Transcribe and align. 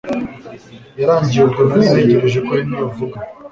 yarangiye 0.99 1.41
ubwo 1.45 1.61
nari 1.67 1.83
ntegereje 1.89 2.39
ko 2.45 2.51
Henry 2.57 2.81
avuga 2.87 3.17